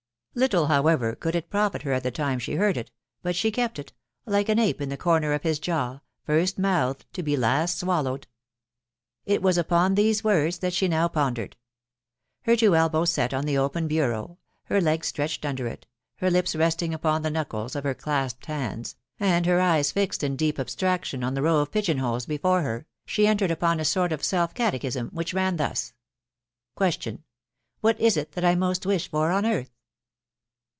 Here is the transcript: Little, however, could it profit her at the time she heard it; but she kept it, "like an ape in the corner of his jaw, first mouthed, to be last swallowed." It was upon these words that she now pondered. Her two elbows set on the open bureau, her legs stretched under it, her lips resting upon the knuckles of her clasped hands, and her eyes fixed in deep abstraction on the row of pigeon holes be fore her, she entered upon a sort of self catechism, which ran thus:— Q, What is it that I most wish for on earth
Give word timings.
Little, 0.33 0.67
however, 0.67 1.13
could 1.15 1.35
it 1.35 1.49
profit 1.49 1.81
her 1.81 1.91
at 1.91 2.03
the 2.03 2.09
time 2.09 2.39
she 2.39 2.55
heard 2.55 2.77
it; 2.77 2.89
but 3.21 3.35
she 3.35 3.51
kept 3.51 3.77
it, 3.77 3.91
"like 4.25 4.47
an 4.47 4.59
ape 4.59 4.79
in 4.79 4.87
the 4.87 4.95
corner 4.95 5.33
of 5.33 5.43
his 5.43 5.59
jaw, 5.59 5.99
first 6.23 6.57
mouthed, 6.57 7.05
to 7.11 7.21
be 7.21 7.35
last 7.35 7.77
swallowed." 7.79 8.27
It 9.25 9.41
was 9.41 9.57
upon 9.57 9.95
these 9.95 10.23
words 10.23 10.59
that 10.59 10.71
she 10.71 10.87
now 10.87 11.09
pondered. 11.09 11.57
Her 12.43 12.55
two 12.55 12.77
elbows 12.77 13.09
set 13.09 13.33
on 13.33 13.43
the 13.45 13.57
open 13.57 13.89
bureau, 13.89 14.37
her 14.67 14.79
legs 14.79 15.07
stretched 15.07 15.43
under 15.43 15.67
it, 15.67 15.85
her 16.19 16.31
lips 16.31 16.55
resting 16.55 16.93
upon 16.93 17.23
the 17.23 17.29
knuckles 17.29 17.75
of 17.75 17.83
her 17.83 17.93
clasped 17.93 18.45
hands, 18.45 18.95
and 19.19 19.45
her 19.45 19.59
eyes 19.59 19.91
fixed 19.91 20.23
in 20.23 20.37
deep 20.37 20.57
abstraction 20.57 21.25
on 21.25 21.33
the 21.33 21.41
row 21.41 21.59
of 21.59 21.71
pigeon 21.71 21.97
holes 21.97 22.25
be 22.25 22.37
fore 22.37 22.61
her, 22.61 22.85
she 23.05 23.27
entered 23.27 23.51
upon 23.51 23.81
a 23.81 23.83
sort 23.85 24.13
of 24.13 24.23
self 24.23 24.53
catechism, 24.53 25.09
which 25.11 25.33
ran 25.33 25.57
thus:— 25.57 25.91
Q, 26.77 27.19
What 27.81 27.99
is 27.99 28.15
it 28.15 28.31
that 28.31 28.45
I 28.45 28.55
most 28.55 28.85
wish 28.85 29.11
for 29.11 29.29
on 29.31 29.45
earth 29.45 29.71